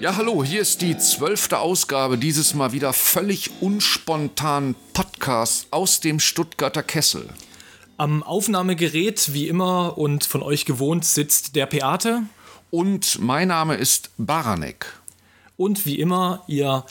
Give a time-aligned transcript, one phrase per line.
[0.00, 6.20] Ja, hallo, hier ist die zwölfte Ausgabe dieses mal wieder völlig unspontanen Podcasts aus dem
[6.20, 7.28] Stuttgarter Kessel.
[7.98, 12.22] Am Aufnahmegerät, wie immer und von euch gewohnt, sitzt der Peate.
[12.70, 14.86] Und mein Name ist Baranek.
[15.58, 16.86] Und wie immer, ihr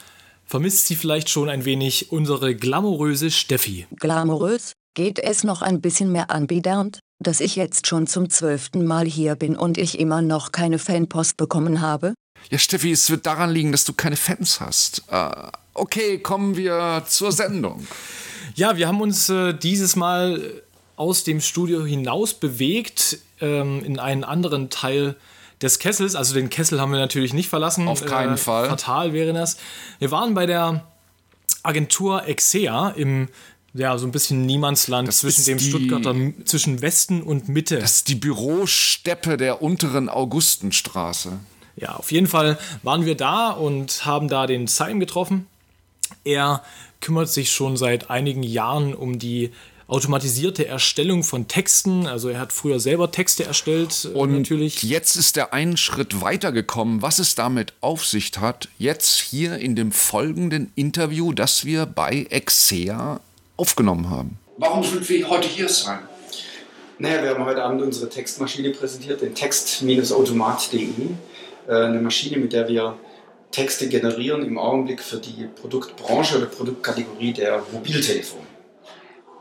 [0.45, 3.87] vermisst sie vielleicht schon ein wenig, unsere glamouröse Steffi.
[3.95, 4.73] Glamourös?
[4.93, 9.33] Geht es noch ein bisschen mehr anbiedernd, dass ich jetzt schon zum zwölften Mal hier
[9.33, 12.13] bin und ich immer noch keine Fanpost bekommen habe?
[12.49, 15.03] Ja, Steffi, es wird daran liegen, dass du keine Fans hast.
[15.11, 15.29] Äh,
[15.73, 17.85] okay, kommen wir zur Sendung.
[18.55, 20.61] Ja, wir haben uns äh, dieses Mal
[20.95, 25.15] aus dem Studio hinaus bewegt ähm, in einen anderen Teil
[25.61, 26.15] des Kessels.
[26.15, 27.87] Also den Kessel haben wir natürlich nicht verlassen.
[27.87, 28.67] Auf keinen äh, Fall.
[28.67, 29.57] Fatal wäre das.
[29.99, 30.85] Wir waren bei der
[31.63, 33.29] Agentur Exea im
[33.75, 37.77] ja, so ein bisschen Niemandsland Das zwischen dem die- Stuttgarter, zwischen Westen und Mitte.
[37.77, 41.33] Das ist die Bürosteppe der unteren Augustenstraße.
[41.79, 45.47] Ja, auf jeden Fall waren wir da und haben da den Simon getroffen.
[46.23, 46.63] Er
[47.01, 49.51] kümmert sich schon seit einigen Jahren um die
[49.87, 52.05] automatisierte Erstellung von Texten.
[52.05, 54.83] Also er hat früher selber Texte erstellt, äh, Und natürlich.
[54.83, 57.01] jetzt ist er einen Schritt weitergekommen.
[57.01, 62.27] Was es damit auf sich hat, jetzt hier in dem folgenden Interview, das wir bei
[62.29, 63.19] Exea
[63.57, 64.37] aufgenommen haben.
[64.57, 65.99] Warum sind wir heute hier sein?
[66.99, 70.87] Naja, wir haben heute Abend unsere Textmaschine präsentiert, den text-automat.de.
[71.69, 72.97] Äh, Eine Maschine, mit der wir
[73.51, 78.43] Texte generieren im Augenblick für die Produktbranche oder Produktkategorie der Mobiltelefone.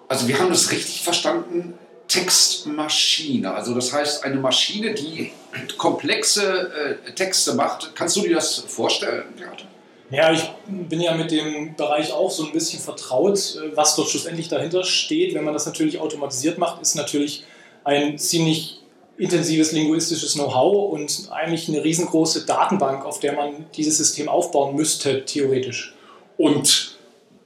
[0.09, 1.75] Also wir haben das richtig verstanden.
[2.09, 5.31] Textmaschine, also das heißt eine Maschine, die
[5.77, 7.95] komplexe äh, Texte macht.
[7.95, 9.65] Kannst du dir das vorstellen, Beate?
[10.11, 14.09] Ja, ich bin ja mit dem Bereich auch so ein bisschen vertraut, äh, was dort
[14.09, 15.34] schlussendlich dahinter steht.
[15.34, 17.44] Wenn man das natürlich automatisiert macht, ist natürlich
[17.84, 18.81] ein ziemlich
[19.19, 25.25] intensives linguistisches Know-how und eigentlich eine riesengroße Datenbank, auf der man dieses System aufbauen müsste,
[25.25, 25.95] theoretisch.
[26.37, 26.97] Und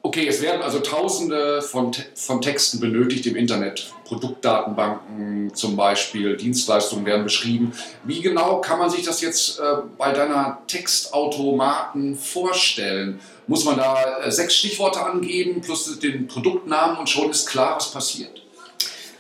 [0.03, 3.91] okay, es werden also Tausende von, von Texten benötigt im Internet.
[4.05, 7.72] Produktdatenbanken zum Beispiel, Dienstleistungen werden beschrieben.
[8.04, 9.62] Wie genau kann man sich das jetzt äh,
[9.97, 13.21] bei deiner Textautomaten vorstellen?
[13.47, 17.91] Muss man da äh, sechs Stichworte angeben plus den Produktnamen und schon ist klar, was
[17.91, 18.41] passiert?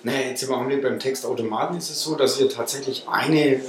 [0.04, 3.62] Naja, jetzt im Augenblick beim Textautomaten ist es so, dass wir tatsächlich eine äh,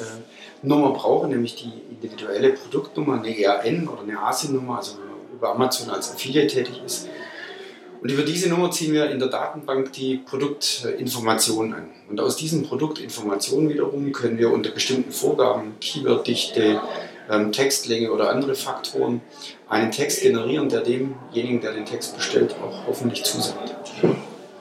[0.63, 5.51] Nummer brauchen, nämlich die individuelle Produktnummer, eine EAN oder eine ASIN-Nummer, also wenn man über
[5.51, 7.07] Amazon als Affiliate tätig ist.
[8.01, 11.89] Und über diese Nummer ziehen wir in der Datenbank die Produktinformationen an.
[12.09, 16.81] Und aus diesen Produktinformationen wiederum können wir unter bestimmten Vorgaben, Keyworddichte,
[17.29, 19.21] ähm, Textlänge oder andere Faktoren
[19.69, 23.75] einen Text generieren, der demjenigen, der den Text bestellt, auch hoffentlich zusagt.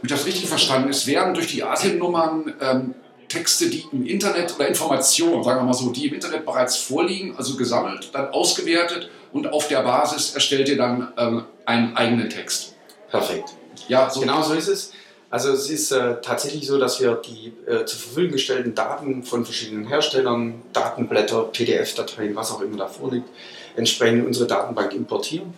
[0.03, 0.91] Habe ich das richtig verstanden?
[0.91, 2.95] Es werden durch die ASIN-Nummern ähm,
[3.29, 7.37] Texte, die im Internet oder Informationen, sagen wir mal so, die im Internet bereits vorliegen,
[7.37, 12.75] also gesammelt, dann ausgewertet und auf der Basis erstellt ihr dann ähm, einen eigenen Text.
[13.11, 13.51] Perfekt.
[13.87, 14.93] Ja, so Genau so ist es.
[15.31, 19.45] Also es ist äh, tatsächlich so, dass wir die äh, zur Verfügung gestellten Daten von
[19.45, 23.29] verschiedenen Herstellern, Datenblätter, PDF-Dateien, was auch immer da vorliegt,
[23.77, 25.55] entsprechend unsere Datenbank importieren,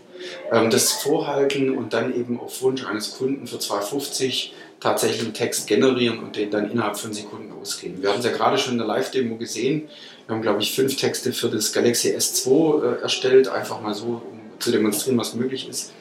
[0.53, 5.67] ähm, das vorhalten und dann eben auf Wunsch eines Kunden für 2,50 tatsächlich einen Text
[5.67, 8.03] generieren und den dann innerhalb von Sekunden ausgeben.
[8.03, 9.89] Wir haben es ja gerade schon in der Live-Demo gesehen.
[10.27, 14.23] Wir haben, glaube ich, fünf Texte für das Galaxy S2 äh, erstellt, einfach mal so,
[14.31, 15.93] um zu demonstrieren, was möglich ist.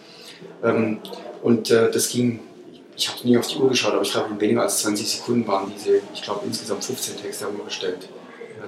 [0.63, 1.00] Ähm,
[1.41, 2.40] und äh, das ging,
[2.95, 5.47] ich habe nie auf die Uhr geschaut, aber ich glaube, in weniger als 20 Sekunden
[5.47, 8.07] waren diese, ich glaube, insgesamt 15 Texte haben wir bestellt,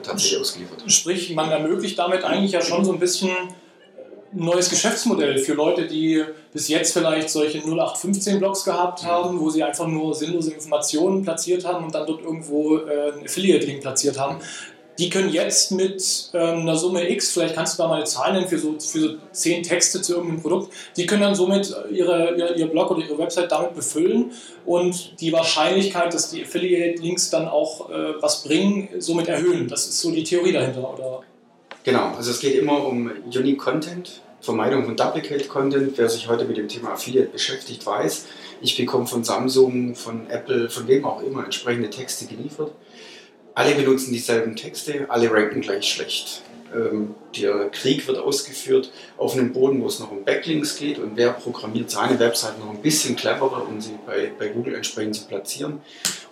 [0.02, 0.84] tatsächlich ausgeliefert.
[0.88, 5.88] Sprich, man ermöglicht damit eigentlich ja schon so ein bisschen ein neues Geschäftsmodell für Leute,
[5.88, 11.66] die bis jetzt vielleicht solche 0815-Blogs gehabt haben, wo sie einfach nur sinnlose Informationen platziert
[11.66, 14.40] haben und dann dort irgendwo äh, einen Affiliate-Link platziert haben.
[14.97, 18.34] Die können jetzt mit ähm, einer Summe X, vielleicht kannst du da mal eine Zahl
[18.34, 22.36] nennen für so, für so zehn Texte zu irgendeinem Produkt, die können dann somit ihre,
[22.36, 24.32] ihr, ihr Blog oder ihre Website damit befüllen
[24.66, 29.68] und die Wahrscheinlichkeit, dass die Affiliate-Links dann auch äh, was bringen, somit erhöhen.
[29.68, 31.24] Das ist so die Theorie dahinter, oder?
[31.84, 35.98] Genau, also es geht immer um Unique Content, Vermeidung von Duplicate Content.
[35.98, 38.26] Wer sich heute mit dem Thema Affiliate beschäftigt, weiß,
[38.62, 42.72] ich bekomme von Samsung, von Apple, von wem auch immer entsprechende Texte geliefert.
[43.55, 46.41] Alle benutzen dieselben Texte, alle ranken gleich schlecht.
[46.75, 51.16] Ähm, der Krieg wird ausgeführt auf einem Boden, wo es noch um Backlinks geht und
[51.16, 55.25] wer programmiert seine Website noch ein bisschen cleverer, um sie bei, bei Google entsprechend zu
[55.25, 55.79] platzieren.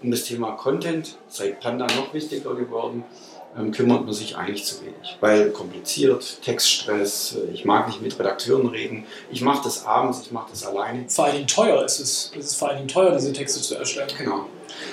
[0.02, 3.06] Um das Thema Content, seit Panda noch wichtiger geworden,
[3.58, 5.18] ähm, kümmert man sich eigentlich zu wenig.
[5.20, 10.32] Weil kompliziert, Textstress, äh, ich mag nicht mit Redakteuren reden, ich mache das abends, ich
[10.32, 11.06] mache das alleine.
[11.08, 12.32] Vor allen Dingen teuer ist es.
[12.38, 14.10] Es ist vor allen Dingen teuer, diese Texte zu erstellen.
[14.18, 14.46] Genau.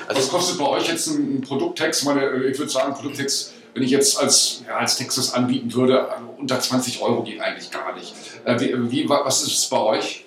[0.09, 2.03] Was Also kostet bei euch jetzt ein Produkttext?
[2.03, 5.73] Ich Meine, ich würde sagen, Produkttext wenn ich jetzt als, ja, als Text das anbieten
[5.75, 8.15] würde, also unter 20 Euro geht eigentlich gar nicht.
[8.45, 10.25] Äh, wie, wie, was ist es bei euch?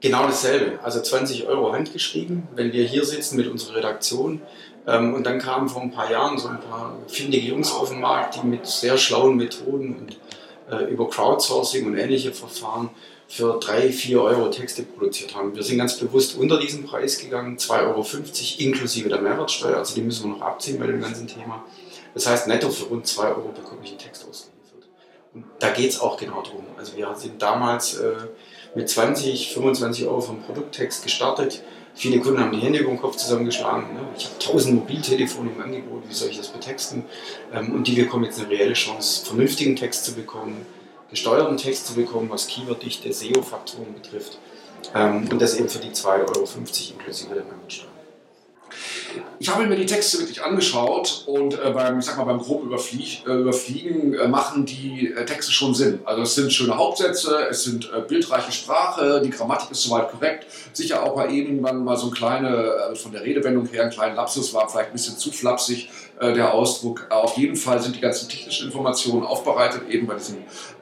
[0.00, 0.78] Genau dasselbe.
[0.82, 4.40] Also 20 Euro handgeschrieben, wenn wir hier sitzen mit unserer Redaktion.
[4.88, 8.00] Ähm, und dann kamen vor ein paar Jahren so ein paar findige Jungs auf den
[8.00, 10.16] Markt, die mit sehr schlauen Methoden und
[10.74, 12.88] äh, über Crowdsourcing und ähnliche Verfahren
[13.28, 15.54] für 3, 4 Euro Texte produziert haben.
[15.54, 18.06] Wir sind ganz bewusst unter diesen Preis gegangen, 2,50 Euro
[18.58, 21.62] inklusive der Mehrwertsteuer, also die müssen wir noch abziehen bei dem ganzen Thema.
[22.14, 24.88] Das heißt, netto für rund 2 Euro bekomme ich einen Text ausgeliefert.
[25.34, 26.64] Und da geht es auch genau darum.
[26.78, 28.14] Also wir sind damals äh,
[28.74, 31.62] mit 20, 25 Euro vom Produkttext gestartet.
[31.98, 33.92] Viele Kunden haben die Hände über den Kopf zusammengeschlagen.
[33.92, 34.00] Ne?
[34.16, 37.04] Ich habe 1000 Mobiltelefone im Angebot, wie soll ich das betexten?
[37.52, 40.64] Ähm, und die bekommen jetzt eine reelle Chance, vernünftigen Text zu bekommen,
[41.10, 44.38] gesteuerten Text zu bekommen, was Keyworddichte, SEO-Faktoren betrifft.
[44.94, 46.48] Ähm, und das eben für die 2,50 Euro
[46.92, 47.97] inklusive der Mehrwertsteuer.
[49.38, 52.66] Ich habe mir die Texte wirklich angeschaut und äh, beim, ich sag mal, beim groben
[52.66, 56.00] Überflieg, äh, Überfliegen äh, machen die äh, Texte schon Sinn.
[56.04, 60.46] Also es sind schöne Hauptsätze, es sind äh, bildreiche Sprache, die Grammatik ist soweit korrekt.
[60.72, 62.48] Sicher auch bei irgendwann mal so ein kleine,
[62.92, 65.88] äh, von der Redewendung her, ein kleiner Lapsus war vielleicht ein bisschen zu flapsig
[66.20, 67.06] der Ausdruck.
[67.10, 70.38] Auf jeden Fall sind die ganzen technischen Informationen aufbereitet, eben bei diesen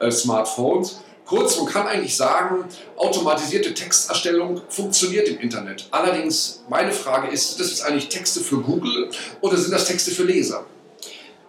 [0.09, 0.99] Smartphones.
[1.27, 2.63] Kurz, man kann eigentlich sagen,
[2.95, 5.85] automatisierte Texterstellung funktioniert im Internet.
[5.91, 9.09] Allerdings, meine Frage ist, sind das jetzt eigentlich Texte für Google
[9.41, 10.65] oder sind das Texte für Leser?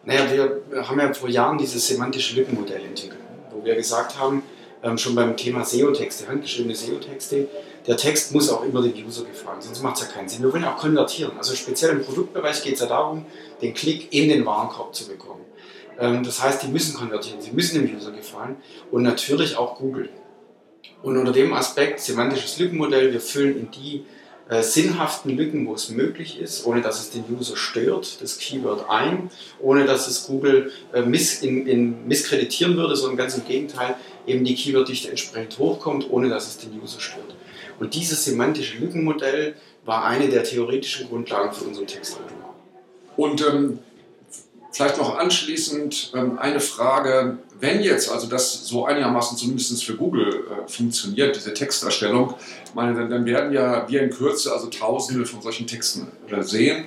[0.04, 3.20] Naja, wir haben ja vor Jahren dieses semantische Lückenmodell entwickelt,
[3.52, 4.42] wo wir gesagt haben,
[4.82, 7.46] ähm, schon beim Thema SEO-Texte, handgeschriebene SEO-Texte,
[7.86, 10.42] der Text muss auch immer den User gefallen, sonst macht es ja keinen Sinn.
[10.42, 11.32] Wir wollen auch konvertieren.
[11.38, 13.26] Also speziell im Produktbereich geht es ja darum,
[13.62, 15.44] den Klick in den Warenkorb zu bekommen.
[15.98, 18.56] Ähm, das heißt, die müssen konvertieren, sie müssen dem User gefallen
[18.90, 20.08] und natürlich auch Google.
[21.02, 24.04] Und unter dem Aspekt semantisches Lückenmodell, wir füllen in die
[24.48, 28.88] äh, sinnhaften Lücken, wo es möglich ist, ohne dass es den User stört, das Keyword
[28.88, 29.30] ein,
[29.60, 33.96] ohne dass es Google äh, miss, in, in misskreditieren würde, sondern ganz im Gegenteil,
[34.26, 37.36] eben die Keyworddichte entsprechend hochkommt, ohne dass es den User stört.
[37.78, 39.54] Und dieses semantische Lückenmodell
[39.84, 42.48] war eine der theoretischen Grundlagen für unseren Textautomaten.
[43.16, 43.78] Und ähm,
[44.70, 50.28] Vielleicht noch anschließend ähm, eine Frage, wenn jetzt also das so einigermaßen zumindest für Google
[50.28, 52.34] äh, funktioniert, diese Texterstellung,
[52.74, 56.84] meine, dann, werden ja wir in Kürze also Tausende von solchen Texten äh, sehen.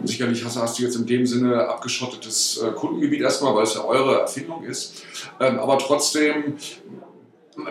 [0.00, 3.74] Und sicherlich hast, hast, du jetzt in dem Sinne abgeschottetes äh, Kundengebiet erstmal, weil es
[3.74, 5.02] ja eure Erfindung ist.
[5.40, 6.56] Ähm, aber trotzdem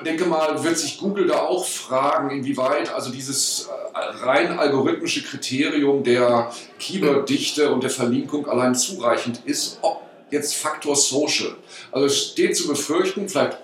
[0.05, 6.03] denke mal, wird sich Google da auch fragen, inwieweit also dieses äh, rein algorithmische Kriterium
[6.03, 11.55] der Keyworddichte und der Verlinkung allein zureichend ist, ob jetzt Faktor Social.
[11.91, 13.57] Also es steht zu befürchten, vielleicht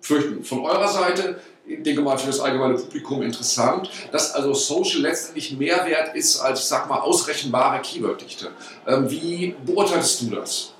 [0.00, 5.02] fürchten von eurer Seite, ich denke mal für das allgemeine Publikum interessant, dass also Social
[5.02, 8.50] letztendlich mehr wert ist als, sag mal, ausrechenbare Keyworddichte.
[8.86, 10.72] Ähm, wie beurteilst du das?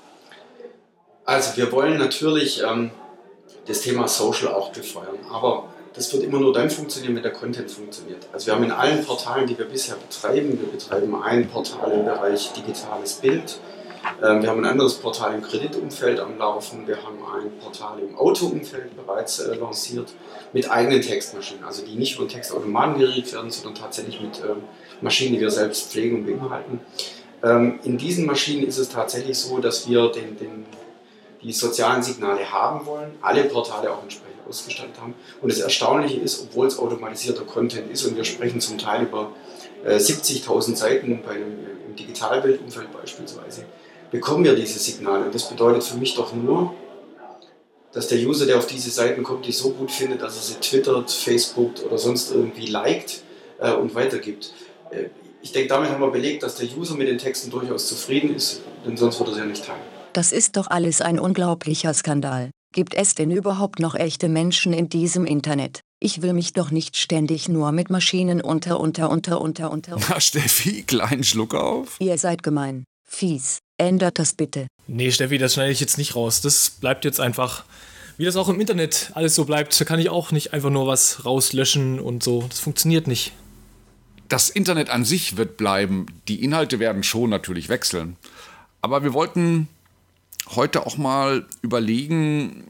[1.23, 2.91] Also wir wollen natürlich ähm
[3.65, 5.17] das Thema Social auch befeuern.
[5.31, 8.27] Aber das wird immer nur dann funktionieren, wenn der Content funktioniert.
[8.31, 12.05] Also wir haben in allen Portalen, die wir bisher betreiben, wir betreiben ein Portal im
[12.05, 13.59] Bereich digitales Bild,
[14.23, 18.17] ähm, wir haben ein anderes Portal im Kreditumfeld am Laufen, wir haben ein Portal im
[18.17, 20.13] Autoumfeld bereits äh, lanciert
[20.53, 24.63] mit eigenen Textmaschinen, also die nicht über Textautomaten geredet werden, sondern tatsächlich mit ähm,
[25.01, 26.79] Maschinen, die wir selbst pflegen und beinhalten.
[27.43, 30.65] Ähm, in diesen Maschinen ist es tatsächlich so, dass wir den, den
[31.43, 35.15] die sozialen Signale haben wollen, alle Portale auch entsprechend ausgestattet haben.
[35.41, 39.31] Und das Erstaunliche ist, obwohl es automatisierter Content ist und wir sprechen zum Teil über
[39.83, 43.65] äh, 70.000 Seiten bei einem, im Digitalbildumfeld beispielsweise,
[44.11, 45.25] bekommen wir diese Signale.
[45.25, 46.73] Und das bedeutet für mich doch nur,
[47.93, 50.53] dass der User, der auf diese Seiten kommt, die so gut findet, dass er sie
[50.55, 53.23] twittert, Facebook oder sonst irgendwie liked
[53.59, 54.53] äh, und weitergibt.
[54.91, 55.05] Äh,
[55.41, 58.61] ich denke, damit haben wir belegt, dass der User mit den Texten durchaus zufrieden ist,
[58.85, 60.00] denn sonst würde er sie ja nicht teilen.
[60.13, 62.51] Das ist doch alles ein unglaublicher Skandal.
[62.73, 65.79] Gibt es denn überhaupt noch echte Menschen in diesem Internet?
[66.01, 69.97] Ich will mich doch nicht ständig nur mit Maschinen unter, unter, unter, unter, unter.
[70.09, 71.95] Na, Steffi, kleinen Schluck auf.
[71.99, 72.83] Ihr seid gemein.
[73.07, 73.59] Fies.
[73.77, 74.67] Ändert das bitte.
[74.87, 76.41] Nee, Steffi, das schneide ich jetzt nicht raus.
[76.41, 77.63] Das bleibt jetzt einfach.
[78.17, 80.87] Wie das auch im Internet alles so bleibt, da kann ich auch nicht einfach nur
[80.87, 82.45] was rauslöschen und so.
[82.49, 83.31] Das funktioniert nicht.
[84.27, 86.05] Das Internet an sich wird bleiben.
[86.27, 88.17] Die Inhalte werden schon natürlich wechseln.
[88.81, 89.67] Aber wir wollten
[90.55, 92.65] heute auch mal überlegen,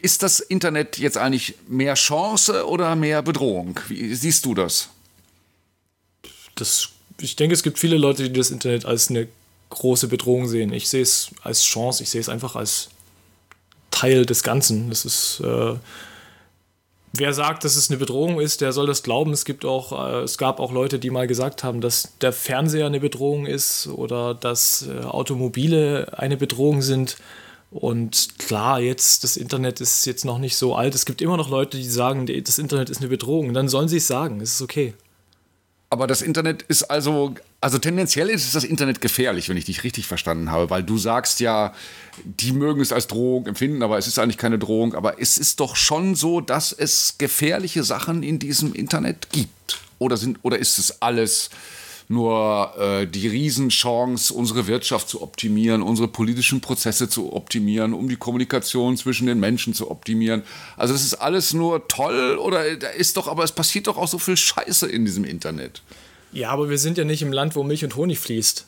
[0.00, 3.78] ist das Internet jetzt eigentlich mehr Chance oder mehr Bedrohung?
[3.88, 4.88] Wie siehst du das?
[6.54, 9.28] das ich denke, es gibt viele Leute, die das Internet als eine
[9.70, 10.72] große Bedrohung sehen.
[10.72, 12.88] Ich sehe es als Chance, ich sehe es einfach als
[13.90, 14.88] Teil des Ganzen.
[14.88, 15.74] Das ist äh,
[17.12, 19.32] wer sagt, dass es eine Bedrohung ist, der soll das glauben.
[19.32, 22.86] Es gibt auch, äh, es gab auch Leute, die mal gesagt haben, dass der Fernseher
[22.86, 27.16] eine Bedrohung ist oder dass äh, Automobile eine Bedrohung sind.
[27.70, 30.94] Und klar, jetzt das Internet ist jetzt noch nicht so alt.
[30.94, 33.54] Es gibt immer noch Leute, die sagen, das Internet ist eine Bedrohung.
[33.54, 34.40] dann sollen sie es sagen.
[34.40, 34.94] Es ist okay.
[35.92, 40.06] Aber das Internet ist also, also tendenziell ist das Internet gefährlich, wenn ich dich richtig
[40.06, 41.74] verstanden habe, weil du sagst ja,
[42.24, 44.94] die mögen es als Drohung empfinden, aber es ist eigentlich keine Drohung.
[44.94, 49.82] Aber es ist doch schon so, dass es gefährliche Sachen in diesem Internet gibt.
[49.98, 51.50] Oder, sind, oder ist es alles
[52.08, 58.16] nur äh, die Riesenchance, unsere Wirtschaft zu optimieren, unsere politischen Prozesse zu optimieren, um die
[58.16, 60.42] Kommunikation zwischen den Menschen zu optimieren.
[60.76, 64.08] Also das ist alles nur toll oder da ist doch, aber es passiert doch auch
[64.08, 65.82] so viel Scheiße in diesem Internet.
[66.32, 68.66] Ja, aber wir sind ja nicht im Land, wo Milch und Honig fließt.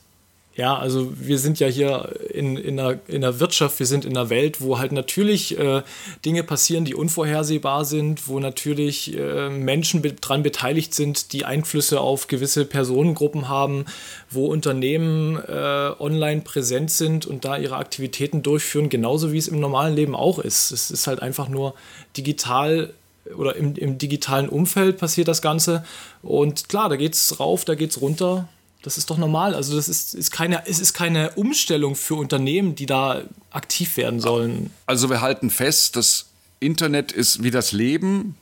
[0.57, 4.17] Ja, also wir sind ja hier in, in, einer, in einer Wirtschaft, wir sind in
[4.17, 5.83] einer Welt, wo halt natürlich äh,
[6.25, 12.01] Dinge passieren, die unvorhersehbar sind, wo natürlich äh, Menschen be dran beteiligt sind, die Einflüsse
[12.01, 13.87] auf gewisse Personengruppen haben,
[14.31, 19.59] wo Unternehmen äh, online präsent sind und da ihre Aktivitäten durchführen, genauso wie es im
[19.59, 20.71] normalen Leben auch ist.
[20.71, 21.75] Es ist halt einfach nur
[22.17, 22.95] digital
[23.37, 25.85] oder im, im digitalen Umfeld passiert das Ganze.
[26.23, 28.49] Und klar, da geht es rauf, da geht es runter.
[28.85, 29.55] Das ist doch normal.
[29.55, 34.21] Also das ist, ist keine, es ist keine Umstellung für Unternehmen, die da aktiv werden
[34.21, 34.71] sollen.
[34.85, 36.27] Also wir halten fest, das
[36.61, 38.37] Internet ist wie das Leben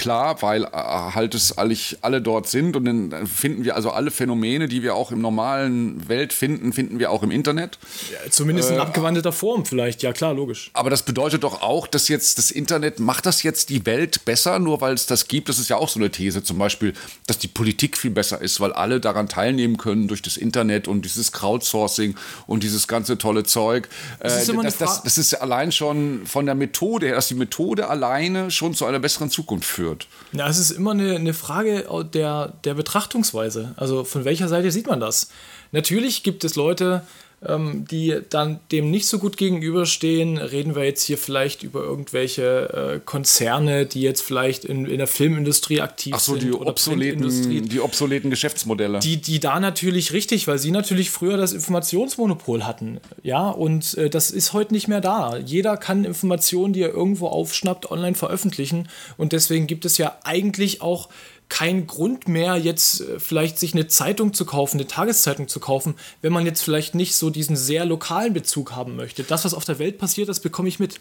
[0.00, 4.66] klar, weil äh, halt es alle dort sind und dann finden wir also alle Phänomene,
[4.66, 7.78] die wir auch im normalen Welt finden, finden wir auch im Internet.
[8.10, 10.70] Ja, zumindest in äh, abgewandelter Form vielleicht, ja klar, logisch.
[10.72, 14.58] Aber das bedeutet doch auch, dass jetzt das Internet, macht das jetzt die Welt besser,
[14.58, 15.50] nur weil es das gibt?
[15.50, 16.94] Das ist ja auch so eine These zum Beispiel,
[17.26, 21.04] dass die Politik viel besser ist, weil alle daran teilnehmen können durch das Internet und
[21.04, 22.14] dieses Crowdsourcing
[22.46, 23.88] und dieses ganze tolle Zeug.
[24.18, 27.34] Das ist, äh, das, das, das ist allein schon von der Methode her, dass die
[27.34, 30.06] Methode alleine schon zu einer besseren Zukunft führt wird.
[30.32, 33.74] Ja, es ist immer eine, eine Frage der, der Betrachtungsweise.
[33.76, 35.30] Also von welcher Seite sieht man das?
[35.72, 37.02] Natürlich gibt es Leute,
[37.42, 40.36] die dann dem nicht so gut gegenüberstehen.
[40.36, 45.06] Reden wir jetzt hier vielleicht über irgendwelche äh, Konzerne, die jetzt vielleicht in, in der
[45.06, 46.42] Filmindustrie aktiv Ach so, sind.
[46.44, 48.98] Die obsoleten, die obsoleten Geschäftsmodelle.
[48.98, 53.00] Die, die da natürlich richtig, weil sie natürlich früher das Informationsmonopol hatten.
[53.22, 55.38] Ja, und äh, das ist heute nicht mehr da.
[55.38, 58.90] Jeder kann Informationen, die er irgendwo aufschnappt, online veröffentlichen.
[59.16, 61.08] Und deswegen gibt es ja eigentlich auch
[61.50, 65.94] kein Grund mehr, jetzt äh, vielleicht sich eine Zeitung zu kaufen, eine Tageszeitung zu kaufen,
[66.22, 69.22] wenn man jetzt vielleicht nicht so diesen sehr lokalen Bezug haben möchte.
[69.22, 71.00] Das, was auf der Welt passiert, das bekomme ich mit.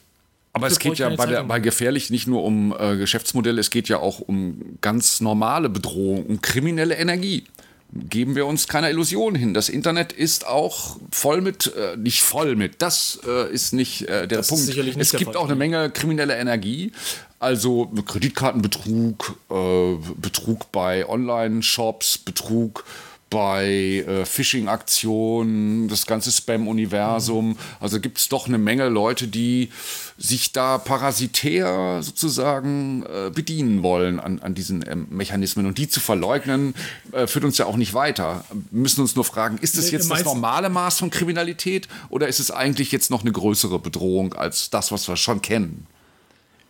[0.51, 3.87] Aber es geht ja bei, der, bei, gefährlich nicht nur um äh, Geschäftsmodelle, es geht
[3.87, 7.45] ja auch um ganz normale Bedrohung, um kriminelle Energie.
[7.91, 9.53] Geben wir uns keiner Illusion hin.
[9.55, 14.27] Das Internet ist auch voll mit, äh, nicht voll mit, das äh, ist nicht äh,
[14.27, 14.67] der das Punkt.
[14.67, 16.91] Nicht es gibt auch eine Menge kriminelle Energie,
[17.39, 22.83] also Kreditkartenbetrug, äh, Betrug bei Online-Shops, Betrug
[23.29, 27.49] bei äh, Phishing-Aktionen, das ganze Spam-Universum.
[27.49, 27.57] Mhm.
[27.79, 29.69] Also gibt es doch eine Menge Leute, die
[30.17, 35.67] sich da parasitär sozusagen äh, bedienen wollen an, an diesen ähm, Mechanismen.
[35.67, 36.73] Und die zu verleugnen,
[37.11, 38.43] äh, führt uns ja auch nicht weiter.
[38.71, 42.39] Wir müssen uns nur fragen, ist das jetzt das normale Maß von Kriminalität oder ist
[42.39, 45.85] es eigentlich jetzt noch eine größere Bedrohung als das, was wir schon kennen?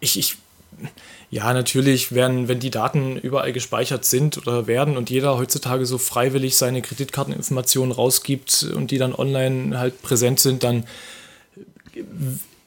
[0.01, 0.37] Ich, ich
[1.29, 5.97] ja, natürlich werden, wenn die Daten überall gespeichert sind oder werden und jeder heutzutage so
[5.97, 10.85] freiwillig seine Kreditkarteninformationen rausgibt und die dann online halt präsent sind, dann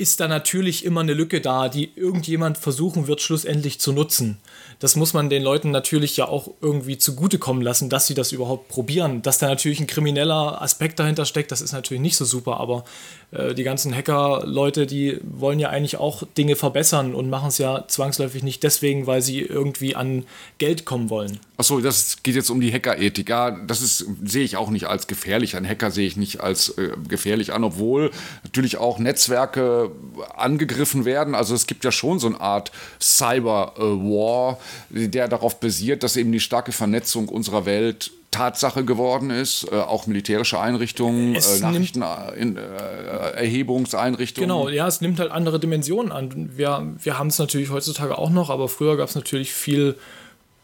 [0.03, 4.39] ist da natürlich immer eine Lücke da, die irgendjemand versuchen wird, schlussendlich zu nutzen.
[4.81, 8.67] Das muss man den Leuten natürlich ja auch irgendwie zugutekommen lassen, dass sie das überhaupt
[8.67, 9.23] probieren.
[9.23, 12.83] Dass da natürlich ein krimineller Aspekt dahinter steckt, das ist natürlich nicht so super, aber
[13.31, 17.85] äh, die ganzen Hacker-Leute, die wollen ja eigentlich auch Dinge verbessern und machen es ja
[17.87, 20.25] zwangsläufig nicht deswegen, weil sie irgendwie an
[20.59, 21.39] Geld kommen wollen.
[21.59, 23.29] Achso, das geht jetzt um die Hackerethik.
[23.29, 25.55] Ja, das sehe ich auch nicht als gefährlich.
[25.55, 28.11] Ein Hacker sehe ich nicht als äh, gefährlich an, obwohl
[28.43, 29.92] natürlich auch Netzwerke
[30.35, 31.35] angegriffen werden.
[31.35, 34.59] Also es gibt ja schon so eine Art Cyber-War,
[34.91, 40.09] der darauf basiert, dass eben die starke Vernetzung unserer Welt Tatsache geworden ist, äh, auch
[40.09, 44.51] militärische Einrichtungen, äh, Nachrichtenerhebungseinrichtungen.
[44.51, 46.51] Äh, genau, ja, es nimmt halt andere Dimensionen an.
[46.57, 49.95] Wir, wir haben es natürlich heutzutage auch noch, aber früher gab es natürlich viel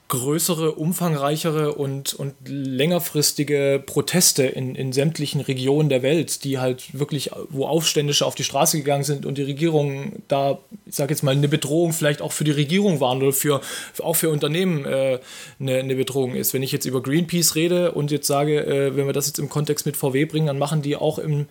[0.08, 7.30] größere, umfangreichere und, und längerfristige Proteste in, in sämtlichen Regionen der Welt, die halt wirklich,
[7.50, 11.32] wo Aufständische auf die Straße gegangen sind und die Regierung da, ich sage jetzt mal,
[11.32, 13.60] eine Bedrohung vielleicht auch für die Regierung waren oder für,
[14.02, 15.18] auch für Unternehmen äh,
[15.60, 16.54] eine, eine Bedrohung ist.
[16.54, 19.50] Wenn ich jetzt über Greenpeace rede und jetzt sage, äh, wenn wir das jetzt im
[19.50, 21.46] Kontext mit VW bringen, dann machen die auch im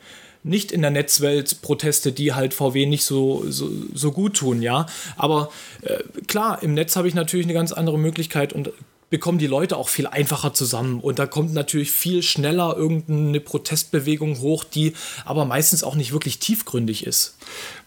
[0.48, 4.86] nicht in der Netzwelt Proteste, die halt VW nicht so, so, so gut tun, ja.
[5.16, 5.51] Aber
[5.82, 8.72] äh, klar, im Netz habe ich natürlich eine ganz andere Möglichkeit und
[9.10, 11.00] bekommen die Leute auch viel einfacher zusammen.
[11.00, 14.94] Und da kommt natürlich viel schneller irgendeine Protestbewegung hoch, die
[15.25, 17.38] aber meistens auch nicht wirklich tiefgründig ist.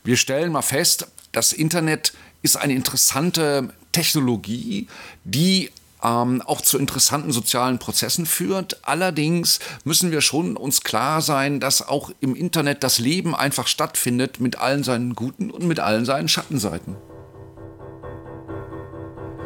[0.04, 2.12] Wir stellen mal fest, das Internet
[2.42, 4.86] ist eine interessante Technologie,
[5.24, 5.70] die
[6.02, 8.78] ähm, auch zu interessanten sozialen Prozessen führt.
[8.82, 14.40] Allerdings müssen wir schon uns klar sein, dass auch im Internet das Leben einfach stattfindet
[14.40, 16.96] mit allen seinen guten und mit allen seinen Schattenseiten.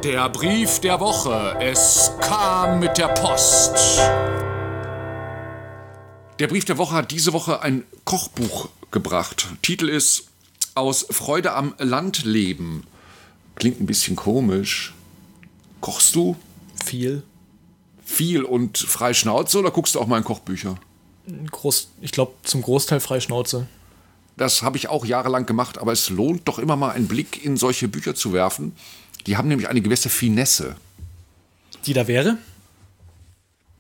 [0.04, 1.56] Der Brief der Woche.
[1.60, 3.74] Es kam mit der Post.
[6.38, 9.46] Der Brief der Woche hat diese Woche ein Kochbuch gebracht.
[9.62, 10.28] Titel ist
[10.74, 12.86] Aus Freude am Landleben.
[13.54, 14.92] Klingt ein bisschen komisch.
[15.84, 16.34] Kochst du?
[16.82, 17.22] Viel.
[18.02, 20.76] Viel und frei Schnauze oder guckst du auch mal in Kochbücher?
[21.50, 23.66] Groß, ich glaube, zum Großteil frei Schnauze.
[24.38, 27.58] Das habe ich auch jahrelang gemacht, aber es lohnt doch immer mal einen Blick in
[27.58, 28.74] solche Bücher zu werfen.
[29.26, 30.76] Die haben nämlich eine gewisse Finesse.
[31.84, 32.38] Die da wäre?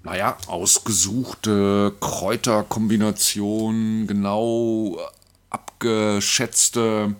[0.02, 5.00] Naja, ausgesuchte Kräuterkombinationen, genau
[5.48, 7.14] abgeschätzte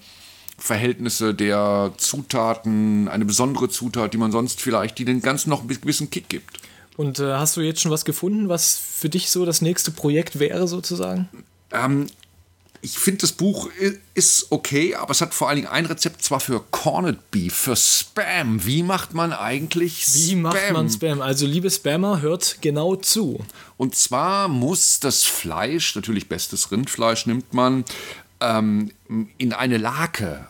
[0.58, 5.68] Verhältnisse der Zutaten, eine besondere Zutat, die man sonst vielleicht, die den ganzen noch einen
[5.68, 6.58] gewissen Kick gibt.
[6.96, 10.38] Und äh, hast du jetzt schon was gefunden, was für dich so das nächste Projekt
[10.38, 11.28] wäre, sozusagen?
[11.73, 12.06] Ähm,
[12.84, 13.70] ich finde, das Buch
[14.12, 17.76] ist okay, aber es hat vor allen Dingen ein Rezept zwar für Corned Beef, für
[17.76, 18.66] Spam.
[18.66, 20.14] Wie macht man eigentlich Spam?
[20.23, 21.23] Wie macht man Spam?
[21.23, 23.42] Also, liebe Spammer, hört genau zu.
[23.78, 27.87] Und zwar muss das Fleisch, natürlich bestes Rindfleisch nimmt man,
[28.44, 28.90] ähm,
[29.38, 30.46] in eine Lake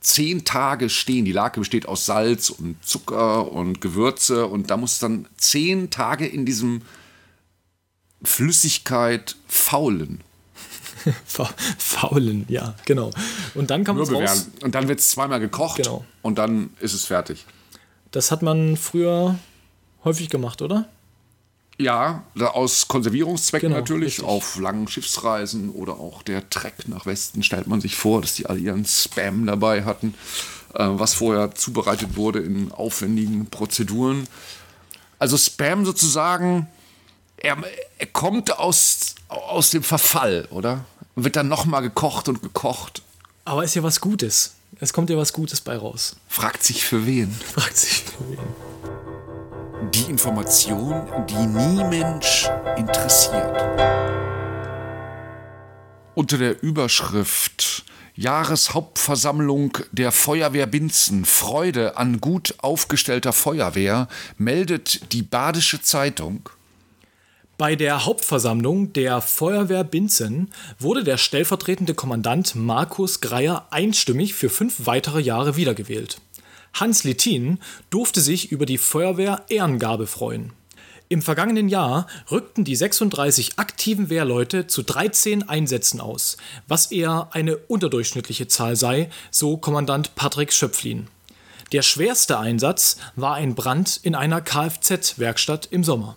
[0.00, 1.24] zehn Tage stehen.
[1.24, 6.26] Die Lake besteht aus Salz und Zucker und Gewürze und da muss dann zehn Tage
[6.26, 6.82] in diesem
[8.22, 10.20] Flüssigkeit faulen.
[11.78, 13.10] Faulen, ja, genau.
[13.54, 16.04] Und dann kann man es Und dann wird es zweimal gekocht genau.
[16.22, 17.46] und dann ist es fertig.
[18.10, 19.38] Das hat man früher
[20.04, 20.88] häufig gemacht, oder?
[21.78, 24.18] Ja, aus Konservierungszwecken genau, natürlich.
[24.18, 24.24] Richtig.
[24.24, 28.46] Auf langen Schiffsreisen oder auch der Trek nach Westen stellt man sich vor, dass die
[28.46, 30.14] alle ihren Spam dabei hatten,
[30.74, 34.26] äh, was vorher zubereitet wurde in aufwendigen Prozeduren.
[35.18, 36.66] Also Spam sozusagen,
[37.36, 37.58] er,
[37.98, 40.86] er kommt aus, aus dem Verfall, oder?
[41.14, 43.02] Und wird dann nochmal gekocht und gekocht.
[43.44, 44.54] Aber ist ja was Gutes.
[44.80, 46.16] Es kommt ja was Gutes bei raus.
[46.28, 47.30] Fragt sich für wen.
[47.32, 48.65] Fragt sich für wen.
[49.94, 53.62] Die Information, die nie Mensch interessiert.
[56.14, 65.82] Unter der Überschrift Jahreshauptversammlung der Feuerwehr Binzen Freude an gut aufgestellter Feuerwehr meldet die Badische
[65.82, 66.48] Zeitung
[67.58, 74.84] bei der Hauptversammlung der Feuerwehr Binzen wurde der stellvertretende Kommandant Markus Greier einstimmig für fünf
[74.84, 76.20] weitere Jahre wiedergewählt.
[76.80, 77.58] Hans Littin
[77.90, 80.52] durfte sich über die Feuerwehr Ehrengabe freuen.
[81.08, 86.36] Im vergangenen Jahr rückten die 36 aktiven Wehrleute zu 13 Einsätzen aus,
[86.66, 91.06] was eher eine unterdurchschnittliche Zahl sei, so Kommandant Patrick Schöpflin.
[91.72, 96.16] Der schwerste Einsatz war ein Brand in einer Kfz-Werkstatt im Sommer.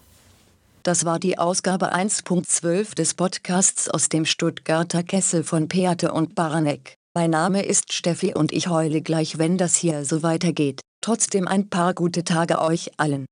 [0.84, 6.99] Das war die Ausgabe 1.12 des Podcasts aus dem Stuttgarter Kessel von Peate und Baranek.
[7.16, 10.82] Mein Name ist Steffi und ich heule gleich, wenn das hier so weitergeht.
[11.02, 13.26] Trotzdem ein paar gute Tage euch allen.